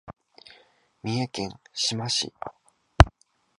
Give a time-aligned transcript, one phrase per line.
[1.03, 2.33] 三重県志摩市